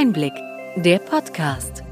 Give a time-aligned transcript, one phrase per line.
[0.00, 0.34] Einblick,
[0.76, 1.82] der Podcast.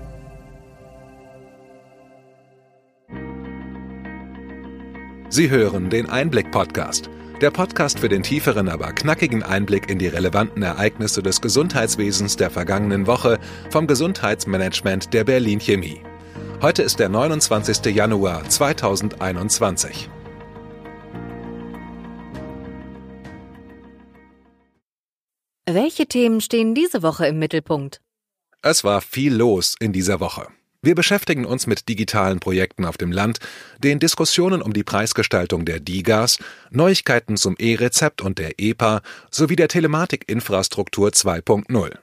[5.28, 7.10] Sie hören den Einblick-Podcast.
[7.40, 12.50] Der Podcast für den tieferen, aber knackigen Einblick in die relevanten Ereignisse des Gesundheitswesens der
[12.50, 13.40] vergangenen Woche
[13.70, 16.00] vom Gesundheitsmanagement der Berlin Chemie.
[16.62, 17.86] Heute ist der 29.
[17.86, 20.08] Januar 2021.
[25.68, 28.00] Welche Themen stehen diese Woche im Mittelpunkt?
[28.62, 30.46] Es war viel los in dieser Woche.
[30.80, 33.40] Wir beschäftigen uns mit digitalen Projekten auf dem Land,
[33.80, 36.38] den Diskussionen um die Preisgestaltung der DIGAs,
[36.70, 41.98] Neuigkeiten zum E-Rezept und der EPA sowie der Telematikinfrastruktur 2.0.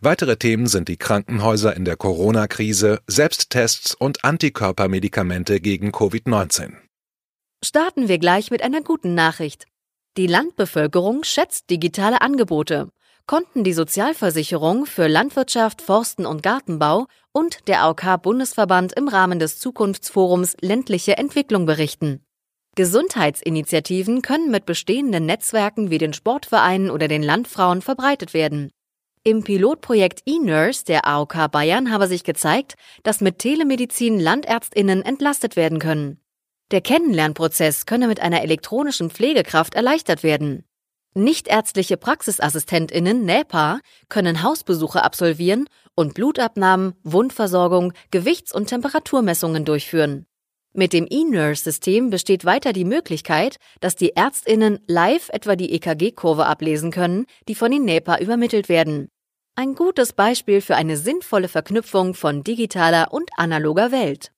[0.00, 6.74] Weitere Themen sind die Krankenhäuser in der Corona-Krise, Selbsttests und Antikörpermedikamente gegen Covid-19.
[7.64, 9.66] Starten wir gleich mit einer guten Nachricht.
[10.16, 12.92] Die Landbevölkerung schätzt digitale Angebote
[13.28, 20.56] konnten die Sozialversicherung für Landwirtschaft, Forsten und Gartenbau und der AOK-Bundesverband im Rahmen des Zukunftsforums
[20.62, 22.24] Ländliche Entwicklung berichten.
[22.74, 28.70] Gesundheitsinitiativen können mit bestehenden Netzwerken wie den Sportvereinen oder den Landfrauen verbreitet werden.
[29.24, 35.80] Im Pilotprojekt eNurse der AOK Bayern habe sich gezeigt, dass mit Telemedizin Landärztinnen entlastet werden
[35.80, 36.18] können.
[36.70, 40.64] Der Kennenlernprozess könne mit einer elektronischen Pflegekraft erleichtert werden.
[41.24, 50.26] Nichtärztliche Praxisassistentinnen NEPA können Hausbesuche absolvieren und Blutabnahmen, Wundversorgung, Gewichts- und Temperaturmessungen durchführen.
[50.72, 56.90] Mit dem eNurse-System besteht weiter die Möglichkeit, dass die Ärztinnen live etwa die EKG-Kurve ablesen
[56.90, 59.08] können, die von den NEPA übermittelt werden.
[59.56, 64.30] Ein gutes Beispiel für eine sinnvolle Verknüpfung von digitaler und analoger Welt.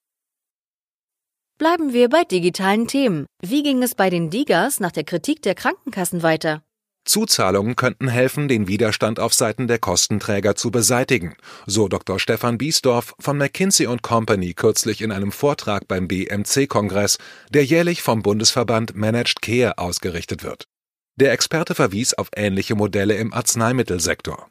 [1.58, 3.26] Bleiben wir bei digitalen Themen.
[3.42, 6.62] Wie ging es bei den Digas nach der Kritik der Krankenkassen weiter?
[7.10, 11.34] Zuzahlungen könnten helfen, den Widerstand auf Seiten der Kostenträger zu beseitigen,
[11.66, 12.20] so Dr.
[12.20, 17.18] Stefan Biesdorf von McKinsey Company kürzlich in einem Vortrag beim BMC-Kongress,
[17.52, 20.68] der jährlich vom Bundesverband Managed Care ausgerichtet wird.
[21.16, 24.48] Der Experte verwies auf ähnliche Modelle im Arzneimittelsektor.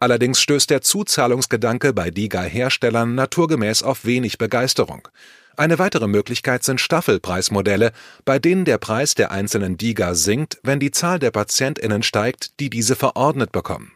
[0.00, 5.08] Allerdings stößt der Zuzahlungsgedanke bei DIGA-Herstellern naturgemäß auf wenig Begeisterung.
[5.56, 7.90] Eine weitere Möglichkeit sind Staffelpreismodelle,
[8.24, 12.70] bei denen der Preis der einzelnen DIGA sinkt, wenn die Zahl der PatientInnen steigt, die
[12.70, 13.92] diese verordnet bekommen.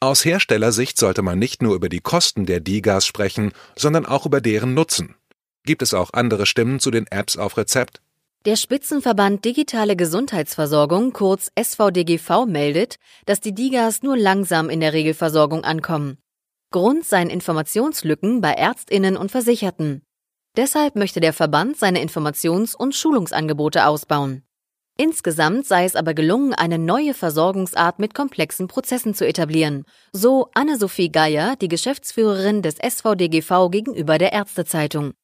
[0.00, 4.42] Aus Herstellersicht sollte man nicht nur über die Kosten der DIGAs sprechen, sondern auch über
[4.42, 5.16] deren Nutzen.
[5.64, 8.00] Gibt es auch andere Stimmen zu den Apps auf Rezept?
[8.46, 12.94] Der Spitzenverband Digitale Gesundheitsversorgung, kurz SVDGV, meldet,
[13.26, 16.18] dass die DIGAs nur langsam in der Regelversorgung ankommen.
[16.70, 20.02] Grund seien Informationslücken bei Ärztinnen und Versicherten.
[20.56, 24.44] Deshalb möchte der Verband seine Informations- und Schulungsangebote ausbauen.
[24.96, 31.10] Insgesamt sei es aber gelungen, eine neue Versorgungsart mit komplexen Prozessen zu etablieren, so Anne-Sophie
[31.10, 35.14] Geier, die Geschäftsführerin des SVDGV gegenüber der Ärztezeitung.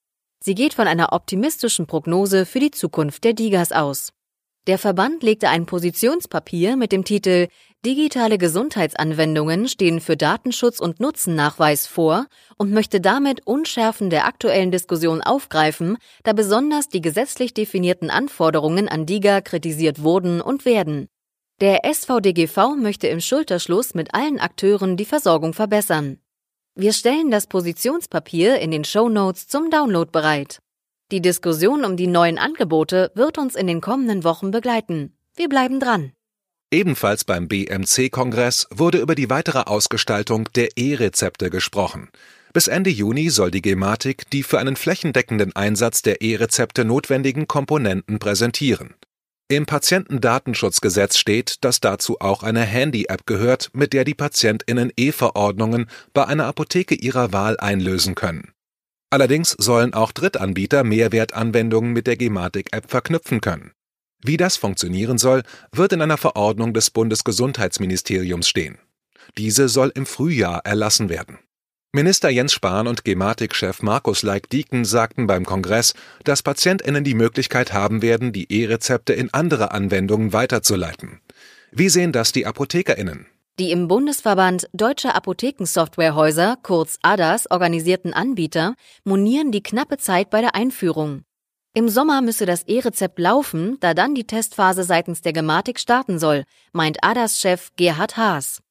[0.40, 4.12] Sie geht von einer optimistischen Prognose für die Zukunft der Digas aus.
[4.66, 7.48] Der Verband legte ein Positionspapier mit dem Titel
[7.84, 15.20] Digitale Gesundheitsanwendungen stehen für Datenschutz und Nutzennachweis vor und möchte damit Unschärfen der aktuellen Diskussion
[15.20, 21.08] aufgreifen, da besonders die gesetzlich definierten Anforderungen an DIGA kritisiert wurden und werden.
[21.60, 26.18] Der SVDGV möchte im Schulterschluss mit allen Akteuren die Versorgung verbessern.
[26.76, 30.58] Wir stellen das Positionspapier in den Show Notes zum Download bereit.
[31.12, 35.16] Die Diskussion um die neuen Angebote wird uns in den kommenden Wochen begleiten.
[35.36, 36.10] Wir bleiben dran.
[36.72, 42.08] Ebenfalls beim BMC-Kongress wurde über die weitere Ausgestaltung der E-Rezepte gesprochen.
[42.52, 48.18] Bis Ende Juni soll die Gematik die für einen flächendeckenden Einsatz der E-Rezepte notwendigen Komponenten
[48.18, 48.94] präsentieren.
[49.48, 56.26] Im Patientendatenschutzgesetz steht, dass dazu auch eine Handy-App gehört, mit der die PatientInnen E-Verordnungen bei
[56.26, 58.52] einer Apotheke ihrer Wahl einlösen können.
[59.10, 63.72] Allerdings sollen auch Drittanbieter Mehrwertanwendungen mit der Gematik-App verknüpfen können.
[64.22, 68.78] Wie das funktionieren soll, wird in einer Verordnung des Bundesgesundheitsministeriums stehen.
[69.36, 71.38] Diese soll im Frühjahr erlassen werden.
[71.94, 75.94] Minister Jens Spahn und Gematik-Chef Markus Leik-Dieken sagten beim Kongress,
[76.24, 81.20] dass PatientInnen die Möglichkeit haben werden, die E-Rezepte in andere Anwendungen weiterzuleiten.
[81.70, 83.26] Wie sehen das die ApothekerInnen?
[83.60, 88.74] Die im Bundesverband Deutsche Apothekensoftwarehäuser, kurz ADAS, organisierten Anbieter
[89.04, 91.22] monieren die knappe Zeit bei der Einführung.
[91.74, 96.42] Im Sommer müsse das E-Rezept laufen, da dann die Testphase seitens der Gematik starten soll,
[96.72, 98.62] meint ADAS-Chef Gerhard Haas.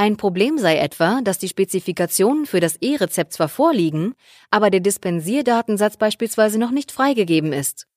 [0.00, 4.14] Ein Problem sei etwa, dass die Spezifikationen für das E-Rezept zwar vorliegen,
[4.48, 7.88] aber der Dispensierdatensatz beispielsweise noch nicht freigegeben ist.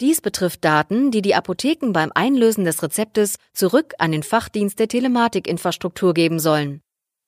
[0.00, 4.88] Dies betrifft Daten, die die Apotheken beim Einlösen des Rezeptes zurück an den Fachdienst der
[4.88, 6.80] Telematikinfrastruktur geben sollen.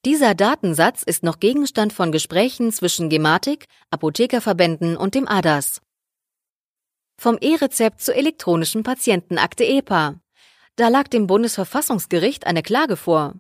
[0.06, 5.82] Dieser Datensatz ist noch Gegenstand von Gesprächen zwischen Gematik, Apothekerverbänden und dem ADAS.
[7.20, 10.19] Vom E-Rezept zur elektronischen Patientenakte EPA.
[10.77, 13.35] Da lag dem Bundesverfassungsgericht eine Klage vor.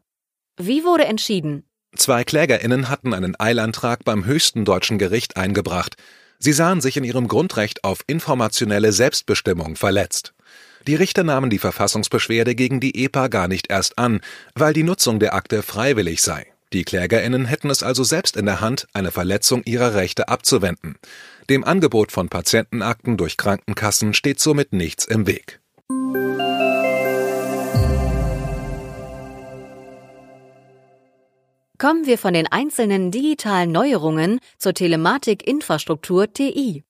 [0.56, 1.64] Wie wurde entschieden?
[1.96, 5.96] Zwei KlägerInnen hatten einen Eilantrag beim höchsten deutschen Gericht eingebracht.
[6.38, 10.34] Sie sahen sich in ihrem Grundrecht auf informationelle Selbstbestimmung verletzt.
[10.86, 14.20] Die Richter nahmen die Verfassungsbeschwerde gegen die EPA gar nicht erst an,
[14.54, 16.46] weil die Nutzung der Akte freiwillig sei.
[16.72, 20.96] Die KlägerInnen hätten es also selbst in der Hand, eine Verletzung ihrer Rechte abzuwenden.
[21.48, 25.60] Dem Angebot von Patientenakten durch Krankenkassen steht somit nichts im Weg.
[31.84, 36.82] Kommen wir von den einzelnen digitalen Neuerungen zur Telematikinfrastruktur TI.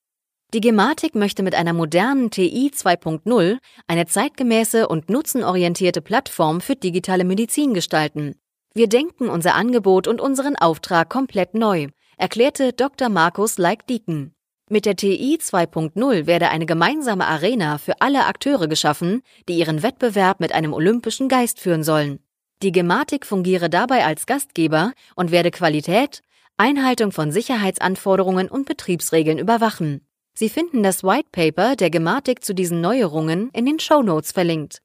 [0.53, 3.59] Die Gematik möchte mit einer modernen TI 2.0
[3.89, 8.37] eine zeitgemäße und nutzenorientierte Plattform für digitale Medizin gestalten.
[8.73, 13.09] Wir denken unser Angebot und unseren Auftrag komplett neu, erklärte Dr.
[13.09, 14.33] Markus Leik-Dieken.
[14.71, 20.39] Mit der TI 2.0 werde eine gemeinsame Arena für alle Akteure geschaffen, die ihren Wettbewerb
[20.39, 22.21] mit einem olympischen Geist führen sollen.
[22.63, 26.23] Die Gematik fungiere dabei als Gastgeber und werde Qualität,
[26.57, 30.07] Einhaltung von Sicherheitsanforderungen und Betriebsregeln überwachen.
[30.35, 34.79] Sie finden das White Paper der Gematik zu diesen Neuerungen in den Show Notes verlinkt.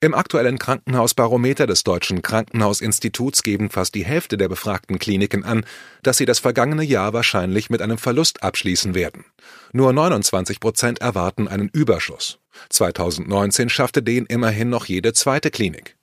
[0.00, 5.66] Im aktuellen Krankenhausbarometer des Deutschen Krankenhausinstituts geben fast die Hälfte der befragten Kliniken an,
[6.02, 9.26] dass sie das vergangene Jahr wahrscheinlich mit einem Verlust abschließen werden.
[9.72, 12.38] Nur 29 Prozent erwarten einen Überschuss.
[12.70, 15.96] 2019 schaffte den immerhin noch jede zweite Klinik.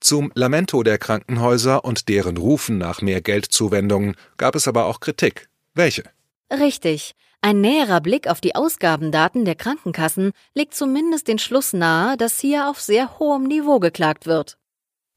[0.00, 5.48] Zum Lamento der Krankenhäuser und deren Rufen nach mehr Geldzuwendungen gab es aber auch Kritik.
[5.74, 6.04] Welche?
[6.50, 7.14] Richtig.
[7.40, 12.68] Ein näherer Blick auf die Ausgabendaten der Krankenkassen legt zumindest den Schluss nahe, dass hier
[12.70, 14.56] auf sehr hohem Niveau geklagt wird.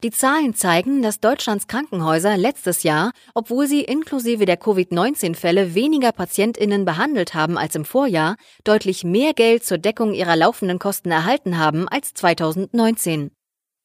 [0.04, 6.84] Die Zahlen zeigen, dass Deutschlands Krankenhäuser letztes Jahr, obwohl sie inklusive der Covid-19-Fälle weniger Patientinnen
[6.84, 11.88] behandelt haben als im Vorjahr, deutlich mehr Geld zur Deckung ihrer laufenden Kosten erhalten haben
[11.88, 13.32] als 2019.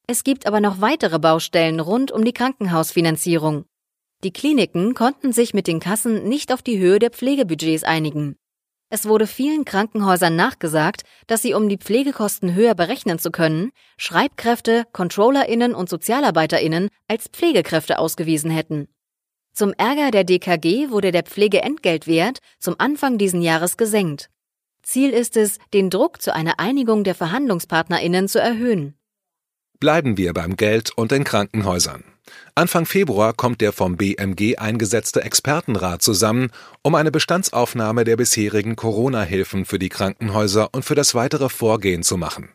[0.06, 3.64] Es gibt aber noch weitere Baustellen rund um die Krankenhausfinanzierung.
[4.22, 8.36] Die Kliniken konnten sich mit den Kassen nicht auf die Höhe der Pflegebudgets einigen.
[8.90, 14.84] Es wurde vielen Krankenhäusern nachgesagt, dass sie, um die Pflegekosten höher berechnen zu können, Schreibkräfte,
[14.92, 18.88] Controllerinnen und Sozialarbeiterinnen als Pflegekräfte ausgewiesen hätten.
[19.52, 24.28] Zum Ärger der DKG wurde der Pflegeentgeltwert zum Anfang diesen Jahres gesenkt.
[24.82, 28.94] Ziel ist es, den Druck zu einer Einigung der Verhandlungspartnerinnen zu erhöhen.
[29.80, 32.04] Bleiben wir beim Geld und den Krankenhäusern.
[32.54, 36.50] Anfang Februar kommt der vom BMG eingesetzte Expertenrat zusammen,
[36.82, 42.16] um eine Bestandsaufnahme der bisherigen Corona-Hilfen für die Krankenhäuser und für das weitere Vorgehen zu
[42.16, 42.50] machen.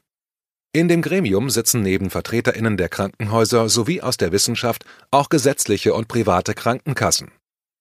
[0.71, 6.07] In dem Gremium sitzen neben Vertreterinnen der Krankenhäuser sowie aus der Wissenschaft auch gesetzliche und
[6.07, 7.31] private Krankenkassen.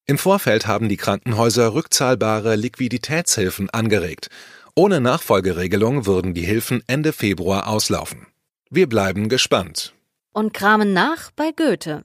[0.07, 4.30] Im Vorfeld haben die Krankenhäuser rückzahlbare Liquiditätshilfen angeregt.
[4.75, 8.26] Ohne Nachfolgeregelung würden die Hilfen Ende Februar auslaufen.
[8.71, 9.95] Wir bleiben gespannt
[10.38, 12.04] und kramen nach bei Goethe.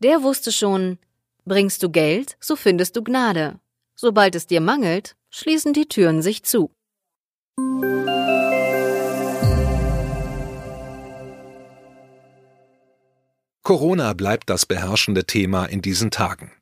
[0.00, 0.98] Der wusste schon,
[1.46, 3.58] bringst du Geld, so findest du Gnade.
[3.96, 6.70] Sobald es dir mangelt, schließen die Türen sich zu.
[13.62, 16.52] Corona bleibt das beherrschende Thema in diesen Tagen.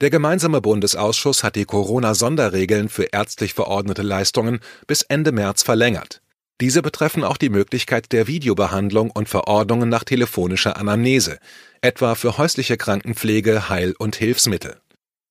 [0.00, 6.21] Der gemeinsame Bundesausschuss hat die Corona-Sonderregeln für ärztlich verordnete Leistungen bis Ende März verlängert.
[6.60, 11.38] Diese betreffen auch die Möglichkeit der Videobehandlung und Verordnungen nach telefonischer Anamnese,
[11.80, 14.76] etwa für häusliche Krankenpflege, Heil- und Hilfsmittel.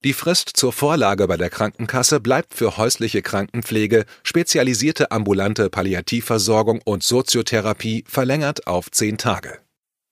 [0.04, 7.04] Die Frist zur Vorlage bei der Krankenkasse bleibt für häusliche Krankenpflege, spezialisierte ambulante Palliativversorgung und
[7.04, 9.60] Soziotherapie verlängert auf zehn Tage.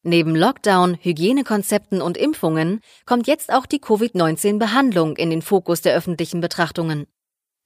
[0.04, 6.40] Neben Lockdown, Hygienekonzepten und Impfungen kommt jetzt auch die Covid-19-Behandlung in den Fokus der öffentlichen
[6.40, 7.08] Betrachtungen.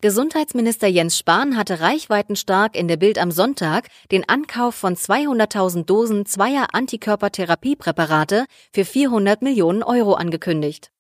[0.03, 6.25] Gesundheitsminister Jens Spahn hatte reichweitenstark in der Bild am Sonntag den Ankauf von 200.000 Dosen
[6.25, 8.43] zweier Antikörpertherapiepräparate
[8.73, 10.91] für 400 Millionen Euro angekündigt.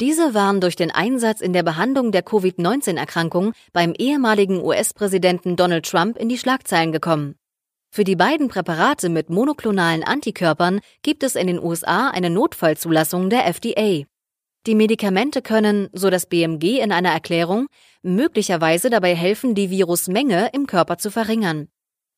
[0.00, 6.16] Diese waren durch den Einsatz in der Behandlung der Covid-19-Erkrankung beim ehemaligen US-Präsidenten Donald Trump
[6.16, 7.34] in die Schlagzeilen gekommen.
[7.90, 13.46] Für die beiden Präparate mit monoklonalen Antikörpern gibt es in den USA eine Notfallzulassung der
[13.46, 14.06] FDA.
[14.66, 17.68] Die Medikamente können, so das BMG in einer Erklärung,
[18.02, 21.68] möglicherweise dabei helfen, die Virusmenge im Körper zu verringern.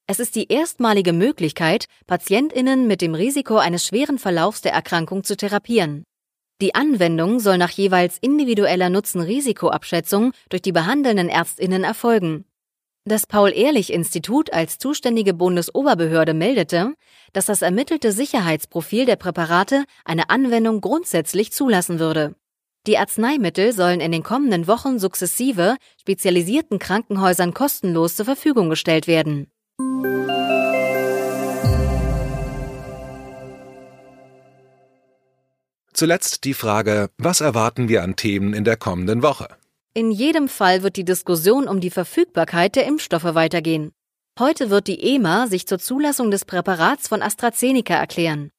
[0.06, 5.36] Es ist die erstmalige Möglichkeit, Patientinnen mit dem Risiko eines schweren Verlaufs der Erkrankung zu
[5.36, 6.04] therapieren.
[6.62, 12.46] Die Anwendung soll nach jeweils individueller Nutzen-Risikoabschätzung durch die behandelnden Ärztinnen erfolgen.
[13.08, 16.92] Das Paul-Ehrlich-Institut als zuständige Bundesoberbehörde meldete,
[17.32, 22.34] dass das ermittelte Sicherheitsprofil der Präparate eine Anwendung grundsätzlich zulassen würde.
[22.86, 29.50] Die Arzneimittel sollen in den kommenden Wochen sukzessive spezialisierten Krankenhäusern kostenlos zur Verfügung gestellt werden.
[35.94, 39.57] Zuletzt die Frage, was erwarten wir an Themen in der kommenden Woche?
[39.98, 43.90] In jedem Fall wird die Diskussion um die Verfügbarkeit der Impfstoffe weitergehen.
[44.38, 48.52] Heute wird die EMA sich zur Zulassung des Präparats von AstraZeneca erklären.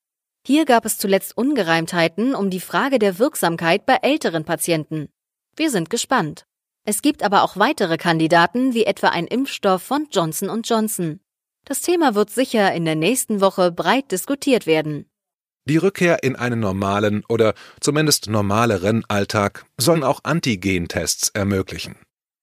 [0.45, 5.07] Hier gab es zuletzt Ungereimtheiten um die Frage der Wirksamkeit bei älteren Patienten.
[5.55, 6.43] Wir sind gespannt.
[6.85, 11.21] Es gibt aber auch weitere Kandidaten, wie etwa ein Impfstoff von Johnson Johnson.
[11.63, 15.08] Das Thema wird sicher in der nächsten Woche breit diskutiert werden.
[15.69, 21.95] Die Rückkehr in einen normalen oder zumindest normaleren Alltag sollen auch Antigen-Tests ermöglichen.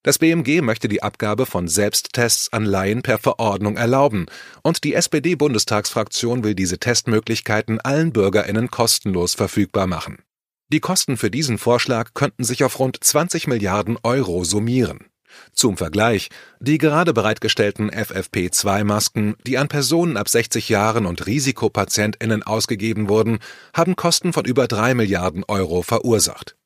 [0.05, 4.27] Das BMG möchte die Abgabe von Selbsttests an Laien per Verordnung erlauben,
[4.63, 10.23] und die SPD-Bundestagsfraktion will diese Testmöglichkeiten allen Bürgerinnen kostenlos verfügbar machen.
[10.69, 15.07] Die Kosten für diesen Vorschlag könnten sich auf rund 20 Milliarden Euro summieren.
[15.53, 16.29] Zum Vergleich,
[16.61, 23.39] die gerade bereitgestellten FFP2-Masken, die an Personen ab 60 Jahren und Risikopatientinnen ausgegeben wurden,
[23.75, 26.57] haben Kosten von über drei Milliarden Euro verursacht.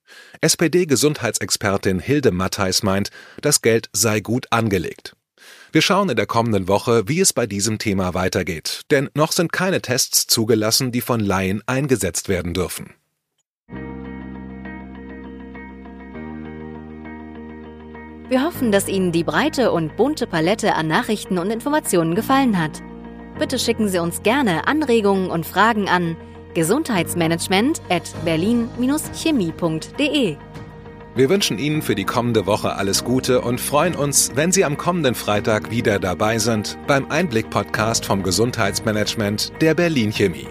[0.40, 3.10] SPD-Gesundheitsexpertin Hilde Mattheis meint,
[3.40, 5.14] das Geld sei gut angelegt.
[5.72, 9.52] Wir schauen in der kommenden Woche, wie es bei diesem Thema weitergeht, denn noch sind
[9.52, 12.94] keine Tests zugelassen, die von Laien eingesetzt werden dürfen.
[18.30, 22.80] Wir hoffen, dass Ihnen die breite und bunte Palette an Nachrichten und Informationen gefallen hat.
[23.40, 26.16] Bitte schicken Sie uns gerne Anregungen und Fragen an
[26.54, 30.36] gesundheitsmanagement at berlin-chemie.de.
[31.16, 34.76] Wir wünschen Ihnen für die kommende Woche alles Gute und freuen uns, wenn Sie am
[34.76, 40.46] kommenden Freitag wieder dabei sind beim Einblick-Podcast vom Gesundheitsmanagement der Berlin Chemie.